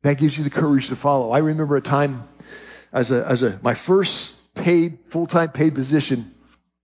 [0.01, 1.31] That gives you the courage to follow.
[1.31, 2.27] I remember a time
[2.91, 6.33] as a, as a, my first paid, full time paid position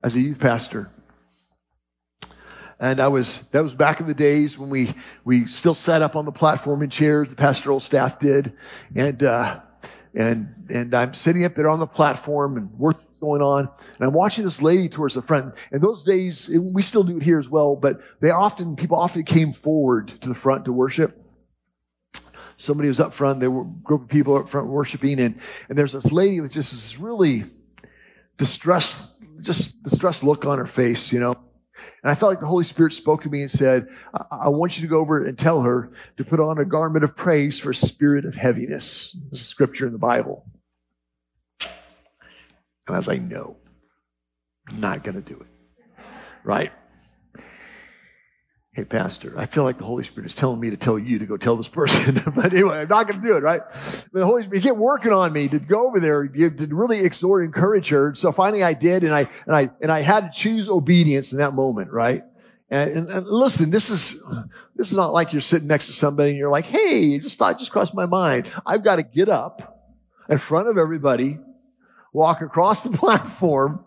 [0.04, 0.90] as a youth pastor.
[2.80, 4.94] And I was, that was back in the days when we,
[5.26, 8.54] we still sat up on the platform in chairs, the pastoral staff did.
[8.96, 9.60] And, uh,
[10.14, 13.70] and, and I'm sitting up there on the platform and work going on.
[13.98, 15.54] And I'm watching this lady towards the front.
[15.72, 19.24] And those days, we still do it here as well, but they often, people often
[19.24, 21.20] came forward to the front to worship
[22.60, 23.40] somebody was up front.
[23.40, 26.52] There were a group of people up front worshiping, and, and there's this lady with
[26.52, 27.46] just this really
[28.38, 31.36] distressed, just distressed look on her face, you know.
[32.04, 34.78] And I felt like the Holy Spirit spoke to me and said, I, I want
[34.78, 37.72] you to go over and tell her to put on a garment of praise for
[37.72, 39.18] a spirit of heaviness.
[39.30, 40.46] There's a scripture in the Bible.
[42.90, 43.56] And I was like, no,
[44.68, 46.04] I'm not going to do it.
[46.44, 46.72] Right?
[48.80, 51.26] hey, Pastor, I feel like the Holy Spirit is telling me to tell you to
[51.26, 52.22] go tell this person.
[52.36, 53.62] but anyway, I'm not going to do it, right?
[54.14, 57.44] But the Holy Spirit kept working on me to go over there, to really exhort,
[57.44, 58.16] encourage her.
[58.16, 61.40] So finally I did, and I, and I, and I had to choose obedience in
[61.40, 62.24] that moment, right?
[62.70, 64.22] And, and, and, listen, this is
[64.76, 67.58] this is not like you're sitting next to somebody and you're like, "Hey, just thought
[67.58, 69.90] just crossed my mind." I've got to get up
[70.30, 71.40] in front of everybody,
[72.14, 73.86] walk across the platform,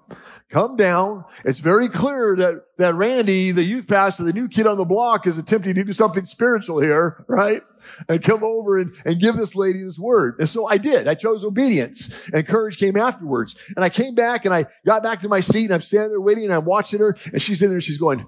[0.50, 1.24] come down.
[1.44, 5.26] It's very clear that, that Randy, the youth pastor, the new kid on the block
[5.26, 7.62] is attempting to do something spiritual here, right?
[8.08, 10.36] And come over and, and give this lady this word.
[10.38, 11.08] And so I did.
[11.08, 13.56] I chose obedience and courage came afterwards.
[13.74, 16.20] And I came back and I got back to my seat and I'm standing there
[16.20, 18.24] waiting and I'm watching her and she's in there she's going,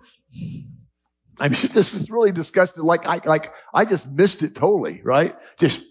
[1.38, 2.84] I mean, this is really disgusted.
[2.84, 5.36] Like I, like I just missed it totally, right?
[5.58, 5.82] Just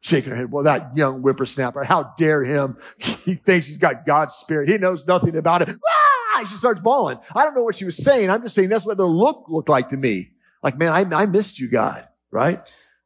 [0.00, 0.52] shaking her head.
[0.52, 2.76] Well, that young whippersnapper, how dare him?
[2.98, 4.68] He thinks he's got God's spirit.
[4.68, 5.68] He knows nothing about it.
[5.68, 6.44] Ah!
[6.44, 7.18] She starts bawling.
[7.34, 8.30] I don't know what she was saying.
[8.30, 10.30] I'm just saying that's what the look looked like to me.
[10.62, 12.62] Like, man, I, I missed you, God, right?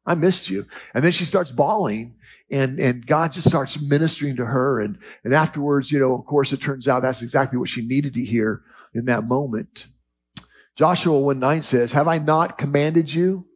[0.06, 0.66] I missed you.
[0.94, 2.14] And then she starts bawling
[2.50, 4.80] and, and God just starts ministering to her.
[4.80, 8.14] And, and afterwards, you know, of course, it turns out that's exactly what she needed
[8.14, 8.62] to hear
[8.94, 9.86] in that moment.
[10.76, 13.46] Joshua 1 9 says, Have I not commanded you?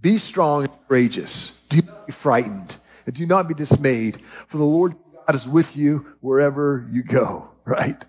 [0.00, 1.55] Be strong and courageous.
[1.68, 2.76] Do not be frightened
[3.06, 4.94] and do not be dismayed, for the Lord
[5.26, 8.04] God is with you wherever you go, right?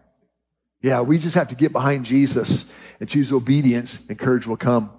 [0.81, 4.91] Yeah, we just have to get behind Jesus and choose obedience, and courage will come.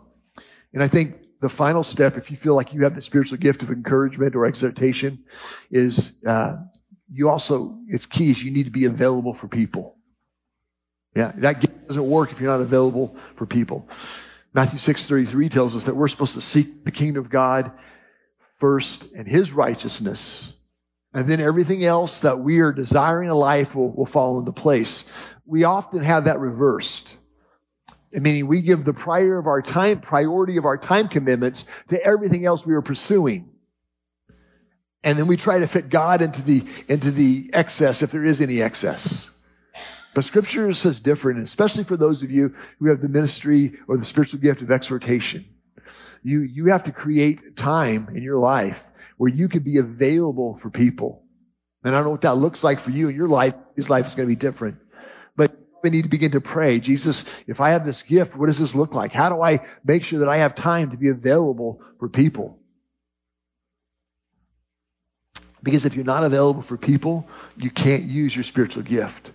[0.73, 3.63] And I think the final step, if you feel like you have the spiritual gift
[3.63, 5.25] of encouragement or exhortation,
[5.71, 6.57] is uh,
[7.13, 9.97] you also, it's key, is you need to be available for people.
[11.17, 13.89] Yeah, that gift doesn't work if you're not available for people.
[14.53, 17.73] Matthew 6:33 tells us that we're supposed to seek the kingdom of God
[18.59, 20.53] first and his righteousness.
[21.15, 25.05] And then everything else that we are desiring in life will, will fall into place.
[25.47, 27.17] We often have that reversed.
[28.13, 32.47] Meaning we give the prior of our time, priority of our time commitments to everything
[32.47, 33.51] else we are pursuing.
[35.05, 38.41] And then we try to fit God into the, into the excess if there is
[38.41, 39.31] any excess.
[40.15, 44.05] But scripture says different, especially for those of you who have the ministry or the
[44.05, 45.45] spiritual gift of exhortation.
[46.23, 48.81] You, you have to create time in your life
[49.17, 51.23] where you can be available for people.
[51.85, 53.55] And I don't know what that looks like for you in your life.
[53.77, 54.79] His life is going to be different.
[55.37, 56.81] But we need to begin to pray.
[56.81, 59.13] Jesus, if I have this gift, what does this look like?
[59.13, 62.59] How do I make sure that I have time to be available for people?
[65.63, 69.33] Because if you're not available for people, you can't use your spiritual gift.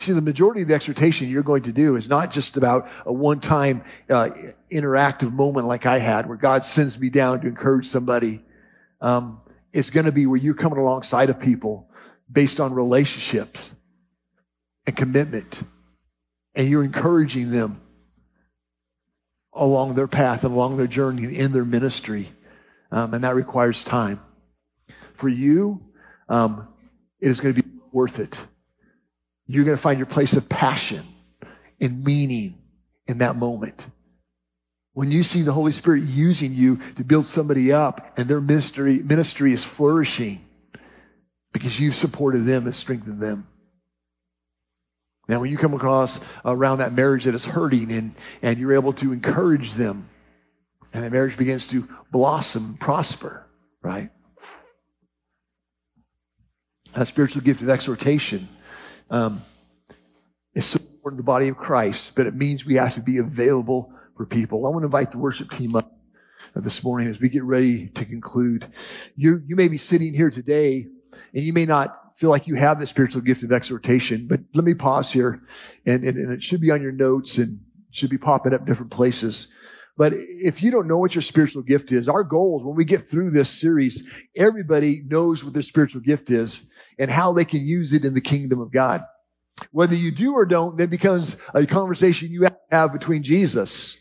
[0.00, 3.12] See, the majority of the exhortation you're going to do is not just about a
[3.12, 4.30] one time uh,
[4.70, 8.40] interactive moment like I had where God sends me down to encourage somebody.
[9.00, 9.40] Um,
[9.72, 11.88] it's going to be where you're coming alongside of people
[12.30, 13.70] based on relationships
[14.86, 15.60] and commitment.
[16.54, 17.80] And you're encouraging them
[19.52, 22.30] along their path and along their journey and in their ministry.
[22.92, 24.20] Um, and that requires time.
[25.14, 25.82] For you,
[26.28, 26.68] um,
[27.20, 28.38] it is going to be worth it
[29.48, 31.04] you're going to find your place of passion
[31.80, 32.58] and meaning
[33.06, 33.84] in that moment.
[34.92, 38.98] When you see the Holy Spirit using you to build somebody up and their ministry,
[38.98, 40.44] ministry is flourishing
[41.52, 43.46] because you've supported them and strengthened them.
[45.28, 48.94] Now, when you come across around that marriage that is hurting and, and you're able
[48.94, 50.08] to encourage them,
[50.92, 53.46] and the marriage begins to blossom, prosper,
[53.82, 54.10] right?
[56.94, 58.48] That spiritual gift of exhortation
[59.10, 59.42] um,
[60.54, 63.18] is so important to the body of Christ, but it means we have to be
[63.18, 64.66] available for people.
[64.66, 65.92] I want to invite the worship team up
[66.54, 68.70] this morning as we get ready to conclude.
[69.16, 70.86] You, you may be sitting here today
[71.34, 74.64] and you may not feel like you have the spiritual gift of exhortation, but let
[74.64, 75.40] me pause here
[75.86, 78.90] and, and, and it should be on your notes and should be popping up different
[78.90, 79.52] places.
[79.98, 82.84] But if you don't know what your spiritual gift is, our goal is when we
[82.84, 86.68] get through this series, everybody knows what their spiritual gift is
[87.00, 89.02] and how they can use it in the kingdom of God.
[89.72, 93.96] Whether you do or don't, then becomes a conversation you have between Jesus.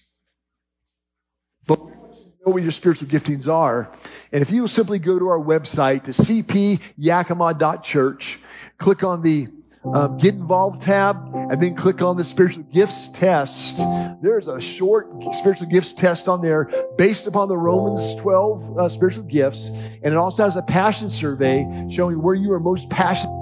[1.66, 3.92] But know what your spiritual giftings are.
[4.32, 8.40] And if you will simply go to our website to cpyakima.church,
[8.78, 9.48] click on the
[9.94, 13.78] um, Get Involved tab, and then click on the Spiritual Gifts test.
[14.22, 19.24] There's a short spiritual gifts test on there based upon the Romans 12 uh, spiritual
[19.24, 19.70] gifts.
[19.70, 23.36] And it also has a passion survey showing where you are most passionate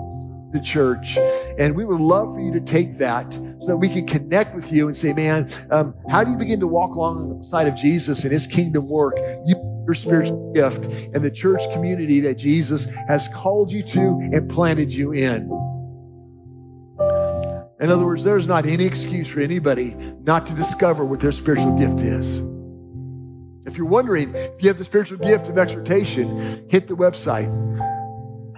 [0.53, 1.17] the church.
[1.59, 4.71] And we would love for you to take that so that we can connect with
[4.71, 8.31] you and say, man, um, how do you begin to walk alongside of Jesus and
[8.31, 9.15] his kingdom work?
[9.45, 14.49] You your spiritual gift and the church community that Jesus has called you to and
[14.49, 15.47] planted you in.
[17.79, 21.77] In other words, there's not any excuse for anybody not to discover what their spiritual
[21.77, 22.37] gift is.
[23.65, 27.51] If you're wondering if you have the spiritual gift of exhortation, hit the website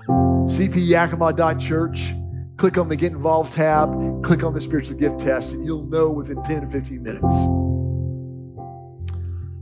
[0.07, 2.13] cpyakima.church.
[2.57, 3.89] Click on the Get Involved tab,
[4.23, 7.33] click on the Spiritual Gift Test, and you'll know within 10 to 15 minutes.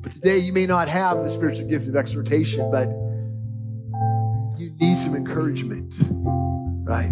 [0.01, 2.87] But today, you may not have the spiritual gift of exhortation, but
[4.57, 5.93] you need some encouragement,
[6.87, 7.11] right?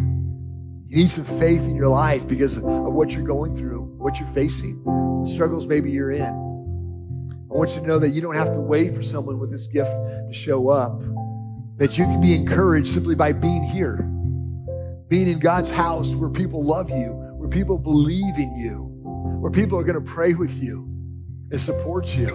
[0.93, 4.29] You need some faith in your life because of what you're going through, what you're
[4.29, 6.21] facing, the struggles maybe you're in.
[6.21, 9.65] I want you to know that you don't have to wait for someone with this
[9.65, 11.01] gift to show up
[11.77, 14.07] that you can be encouraged simply by being here,
[15.07, 18.87] being in God's house where people love you, where people believe in you,
[19.41, 20.87] where people are going to pray with you
[21.49, 22.27] and support you.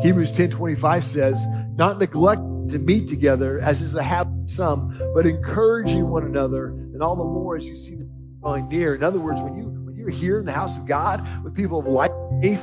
[0.00, 2.40] Hebrews 10:25 says, "Not neglect
[2.70, 7.16] to meet together as is the habit of some, but encouraging one another, and all
[7.16, 8.10] the more as you see them
[8.40, 11.26] drawing near." In other words, when you when you're here in the house of God
[11.42, 12.62] with people of like faith,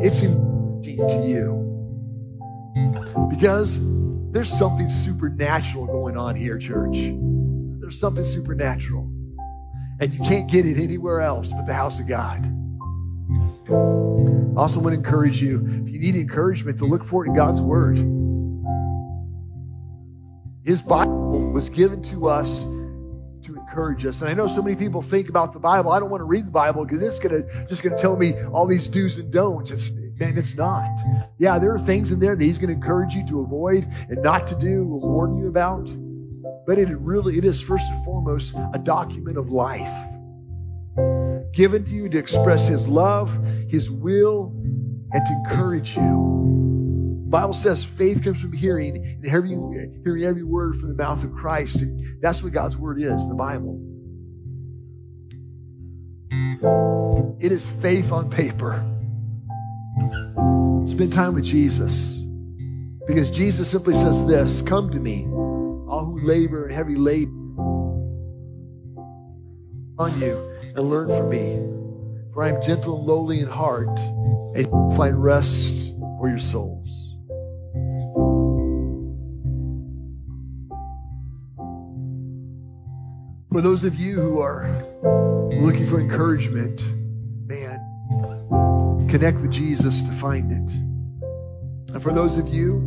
[0.00, 1.64] it's encouraging to you
[3.30, 3.80] because
[4.32, 7.12] there's something supernatural going on here, church.
[7.80, 9.08] There's something supernatural.
[10.00, 12.44] And you can't get it anywhere else but the house of God.
[13.70, 17.36] I also want to encourage you, if you need encouragement, to look for it in
[17.36, 17.98] God's Word.
[20.64, 24.22] His Bible was given to us to encourage us.
[24.22, 25.92] And I know so many people think about the Bible.
[25.92, 28.66] I don't want to read the Bible because it's gonna just gonna tell me all
[28.66, 29.70] these do's and don'ts.
[29.70, 30.88] It's Man, it's not.
[31.38, 34.46] Yeah, there are things in there that he's to encourage you to avoid and not
[34.46, 35.88] to do, will warn you about.
[36.66, 40.08] But it really, it is first and foremost a document of life
[41.52, 43.30] given to you to express his love,
[43.68, 44.52] his will,
[45.12, 46.63] and to encourage you.
[47.34, 51.34] Bible says faith comes from hearing, and hearing, hearing every word from the mouth of
[51.34, 51.82] Christ.
[51.82, 53.80] And that's what God's word is, the Bible.
[57.40, 58.74] It is faith on paper.
[60.86, 62.22] Spend time with Jesus.
[63.08, 67.56] Because Jesus simply says this Come to me, all who labor and heavy laden
[69.98, 70.36] on you,
[70.76, 71.58] and learn from me.
[72.32, 73.98] For I am gentle and lowly in heart,
[74.54, 76.83] and find rest for your souls.
[83.54, 84.84] For those of you who are
[85.62, 86.84] looking for encouragement,
[87.46, 87.78] man,
[89.08, 90.72] Connect with Jesus to find it.
[91.94, 92.80] And for those of you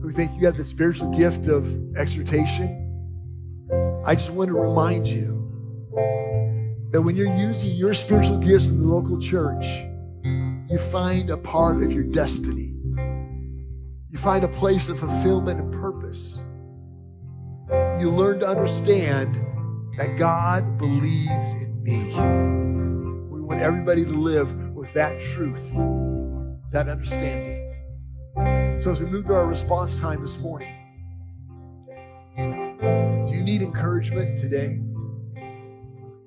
[0.00, 1.66] who think you have the spiritual gift of
[1.96, 2.70] exhortation,
[4.06, 5.42] I just want to remind you
[6.92, 9.66] that when you're using your spiritual gifts in the local church,
[10.70, 12.76] you find a part of your destiny.
[14.08, 16.38] You find a place of fulfillment and purpose.
[18.00, 19.36] You learn to understand
[19.96, 22.12] that God believes in me
[23.30, 25.62] We want everybody to live with that truth,
[26.72, 27.72] that understanding.
[28.82, 30.74] So as we move to our response time this morning,
[32.36, 34.80] do you need encouragement today?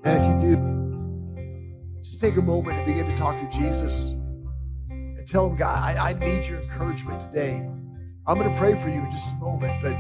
[0.06, 4.12] And if you do, just take a moment and begin to talk to Jesus
[4.90, 7.68] and tell him, God, I, I need your encouragement today.
[8.26, 9.92] I'm going to pray for you in just a moment, but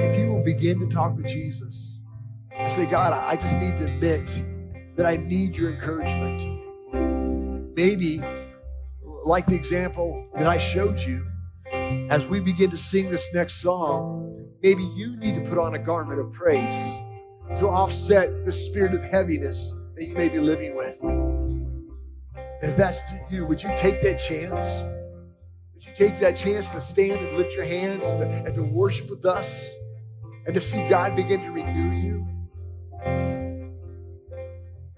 [0.00, 2.00] if you will begin to talk to Jesus,
[2.58, 6.44] and say, God, I just need to admit that I need your encouragement.
[7.76, 8.20] Maybe,
[9.24, 11.24] like the example that I showed you,
[12.10, 15.78] as we begin to sing this next song, maybe you need to put on a
[15.78, 16.78] garment of praise
[17.58, 20.98] to offset the spirit of heaviness that you may be living with.
[22.60, 22.98] And if that's
[23.30, 24.82] you, would you take that chance?
[25.74, 28.62] Would you take that chance to stand and lift your hands and to, and to
[28.62, 29.72] worship with us
[30.48, 32.26] and to see God begin to renew you?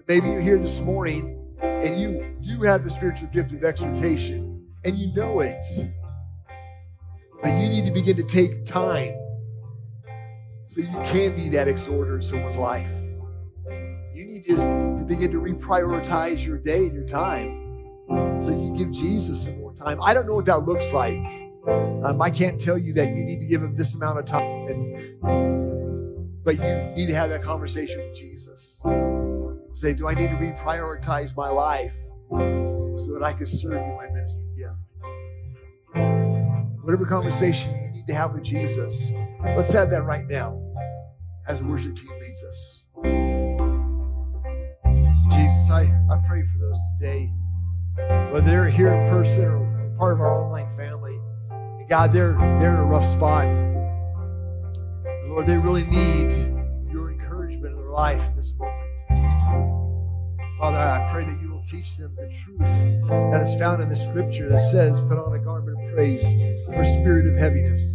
[0.06, 4.96] Maybe you're here this morning and you do have the spiritual gift of exhortation and
[4.96, 5.60] you know it.
[7.42, 9.12] But you need to begin to take time
[10.68, 12.88] so you can be that exhorter in someone's life.
[14.14, 17.88] You need just to begin to reprioritize your day and your time
[18.40, 20.00] so you give Jesus some more time.
[20.00, 21.18] I don't know what that looks like.
[21.68, 24.68] Um, I can't tell you that you need to give him this amount of time,
[24.68, 25.20] and,
[26.42, 26.62] but you
[26.96, 28.82] need to have that conversation with Jesus.
[29.74, 31.92] Say, do I need to reprioritize my life
[32.30, 34.74] so that I can serve you my ministry gift?
[36.82, 39.10] Whatever conversation you need to have with Jesus,
[39.56, 40.58] let's have that right now
[41.46, 42.84] as the worship team leads us.
[45.32, 47.30] Jesus, I, I pray for those today,
[48.32, 50.89] whether they're here in person or part of our online family.
[51.90, 53.46] God, they're, they're in a rough spot.
[55.26, 56.32] Lord, they really need
[56.88, 58.76] your encouragement in their life in this moment.
[60.60, 62.60] Father, I pray that you will teach them the truth
[63.32, 66.22] that is found in the scripture that says, put on a garment of praise
[66.66, 67.94] for spirit of heaviness.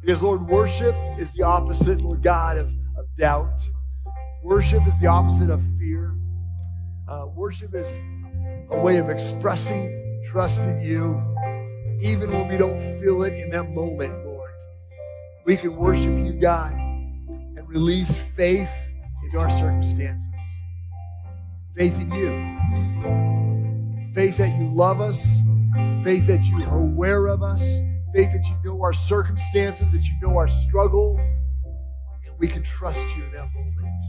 [0.00, 3.66] Because, Lord, worship is the opposite, Lord God, of, of doubt.
[4.44, 6.14] Worship is the opposite of fear.
[7.08, 7.88] Uh, worship is
[8.70, 11.20] a way of expressing trust in you,
[12.02, 14.50] even when we don't feel it in that moment, Lord.
[15.46, 18.68] We can worship you, God, and release faith
[19.22, 20.26] into our circumstances.
[21.76, 22.30] Faith in you.
[24.14, 25.38] Faith that you love us.
[26.02, 27.78] Faith that you are aware of us.
[28.12, 31.16] Faith that you know our circumstances, that you know our struggle,
[32.26, 34.02] and we can trust you in that moment.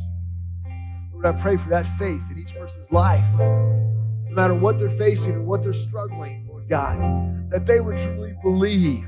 [1.14, 5.32] Lord, I pray for that faith in each person's life, no matter what they're facing
[5.34, 9.08] and what they're struggling, God, that they would truly believe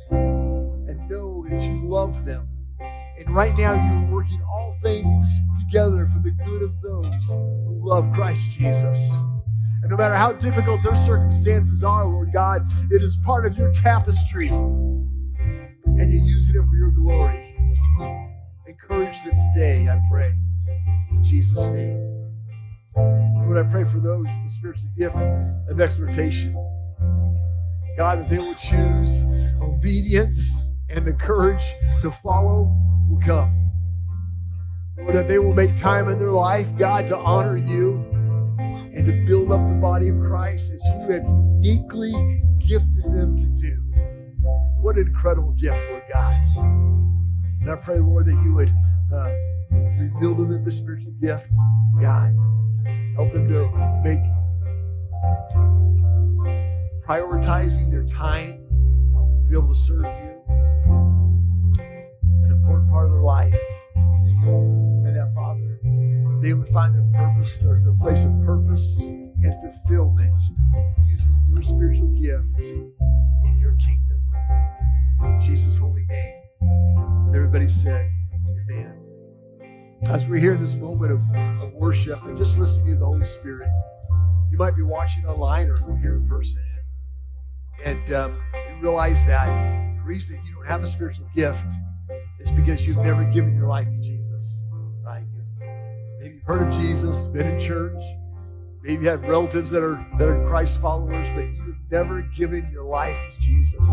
[0.00, 2.48] and know that you love them.
[3.18, 8.10] And right now, you're working all things together for the good of those who love
[8.12, 8.98] Christ Jesus.
[9.82, 13.72] And no matter how difficult their circumstances are, Lord God, it is part of your
[13.72, 14.48] tapestry.
[14.48, 17.56] And you're using it for your glory.
[18.66, 20.34] Encourage them today, I pray.
[21.10, 22.12] In Jesus' name.
[23.52, 25.14] Lord, I pray for those with the spiritual gift
[25.68, 26.54] of exhortation.
[27.98, 29.20] God, that they will choose
[29.60, 31.62] obedience and the courage
[32.00, 32.74] to follow
[33.10, 33.70] will come.
[34.96, 38.02] Lord, that they will make time in their life, God, to honor you
[38.58, 43.44] and to build up the body of Christ as you have uniquely gifted them to
[43.60, 43.76] do.
[44.80, 46.34] What an incredible gift, Lord God.
[47.60, 48.72] And I pray, Lord, that you would
[49.12, 49.30] uh,
[50.00, 51.44] reveal to them the spiritual gift,
[52.00, 52.34] God.
[53.14, 53.68] Help them to
[54.02, 54.20] make
[57.06, 58.64] prioritizing their time
[59.12, 60.32] to be able to serve you
[62.44, 63.54] an important part of their life.
[64.44, 65.78] And that, Father,
[66.40, 70.42] they would find their purpose, their, their place of purpose and fulfillment
[71.06, 74.22] using your spiritual gift in your kingdom.
[75.22, 76.42] In Jesus' holy name.
[76.60, 78.10] And everybody said,
[78.70, 79.01] Amen.
[80.08, 81.22] As we're here in this moment of,
[81.62, 83.68] of worship and just listening to the Holy Spirit,
[84.50, 86.60] you might be watching online or here in person.
[87.84, 89.46] And um, you realize that
[89.96, 91.64] the reason you don't have a spiritual gift
[92.40, 94.64] is because you've never given your life to Jesus.
[95.04, 95.22] Right?
[96.20, 98.02] Maybe you've heard of Jesus, been in church.
[98.82, 102.84] Maybe you have relatives that are that are Christ followers, but you've never given your
[102.84, 103.86] life to Jesus.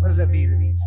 [0.00, 0.52] What does that mean?
[0.52, 0.82] It means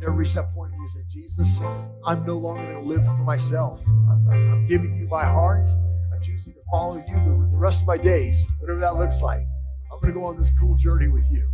[0.00, 1.58] never reached that point where you said, Jesus,
[2.04, 3.80] I'm no longer going to live for myself.
[3.86, 5.68] I'm, I'm, giving you my heart.
[6.12, 9.46] I'm choosing to follow you the, the rest of my days, whatever that looks like.
[9.92, 11.48] I'm going to go on this cool journey with you.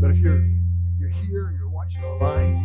[0.00, 0.44] But if you're
[0.98, 2.56] you're here, you're watching online,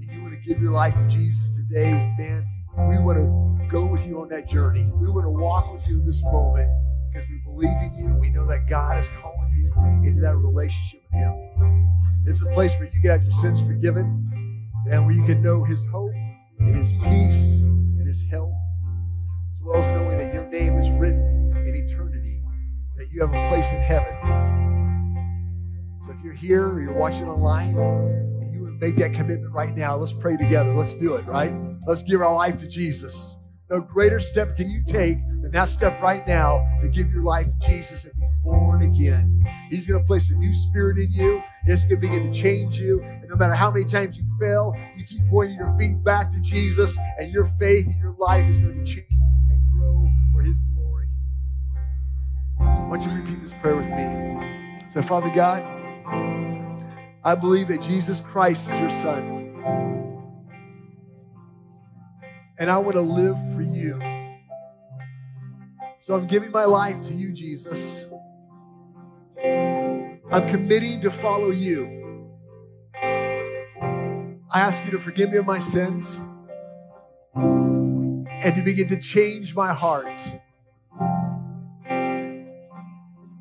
[0.00, 2.46] and you want to give your life to Jesus today, man,
[2.88, 4.88] we want to go with you on that journey.
[4.94, 6.70] We want to walk with you in this moment
[7.12, 8.14] because we believe in you.
[8.20, 11.73] We know that God is calling you into that relationship with Him.
[12.26, 15.84] It's a place where you get your sins forgiven and where you can know His
[15.92, 16.12] hope
[16.58, 21.52] and His peace and His help, as well as knowing that your name is written
[21.66, 22.40] in eternity,
[22.96, 24.14] that you have a place in heaven.
[26.06, 29.76] So if you're here or you're watching online and you would make that commitment right
[29.76, 30.74] now, let's pray together.
[30.74, 31.52] Let's do it, right?
[31.86, 33.36] Let's give our life to Jesus.
[33.70, 37.48] No greater step can you take than that step right now to give your life
[37.48, 39.43] to Jesus and be born again.
[39.74, 41.42] He's going to place a new spirit in you.
[41.66, 43.02] It's going to begin to change you.
[43.02, 46.38] And no matter how many times you fail, you keep pointing your feet back to
[46.38, 49.08] Jesus, and your faith and your life is going to change
[49.50, 51.08] and grow for His glory.
[52.60, 54.78] I want you to repeat this prayer with me.
[54.92, 55.64] Say, Father God,
[57.24, 59.32] I believe that Jesus Christ is your Son.
[62.58, 63.98] And I want to live for you.
[66.00, 68.06] So I'm giving my life to you, Jesus.
[70.30, 72.30] I'm committing to follow you.
[74.50, 76.18] I ask you to forgive me of my sins
[77.34, 80.22] and to begin to change my heart.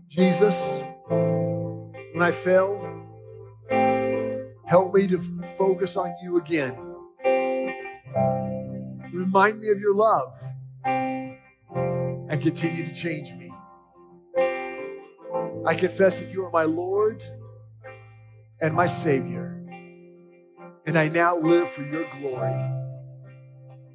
[0.09, 2.81] Jesus, when I fail,
[4.65, 5.21] help me to
[5.57, 6.77] focus on you again.
[9.13, 10.34] Remind me of your love
[10.86, 13.53] and continue to change me.
[15.66, 17.24] I confess that you are my Lord
[18.61, 19.49] and my Savior.
[20.86, 22.53] And I now live for your glory.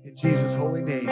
[0.05, 1.09] In Jesus' holy name.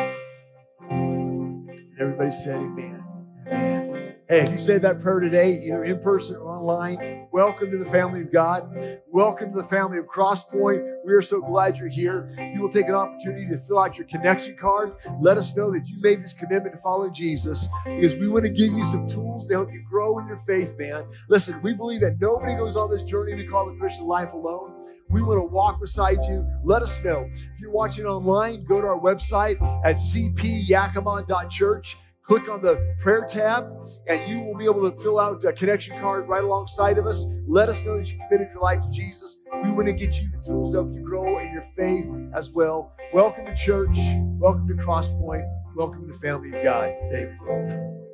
[0.89, 3.05] And everybody said, Amen.
[3.47, 3.86] Amen.
[4.29, 7.89] Hey, if you said that prayer today, either in person or online, welcome to the
[7.89, 8.99] family of God.
[9.07, 11.05] Welcome to the family of Crosspoint.
[11.05, 12.35] We are so glad you're here.
[12.53, 14.95] You will take an opportunity to fill out your connection card.
[15.21, 18.51] Let us know that you made this commitment to follow Jesus because we want to
[18.51, 21.05] give you some tools to help you grow in your faith, man.
[21.29, 24.73] Listen, we believe that nobody goes on this journey we call the Christian life alone.
[25.09, 26.45] We want to walk beside you.
[26.65, 27.31] Let us know.
[27.33, 31.97] If you're watching online, go to our website at cpyakima.church.
[32.27, 33.73] Click on the prayer tab,
[34.09, 37.25] and you will be able to fill out a connection card right alongside of us.
[37.47, 39.39] Let us know that you committed your life to Jesus.
[39.63, 42.05] We want to get you the tools to help you grow in your faith
[42.35, 42.93] as well.
[43.13, 43.97] Welcome to church.
[44.41, 45.49] Welcome to Crosspoint.
[45.77, 46.93] Welcome to the family of God.
[47.13, 48.06] David.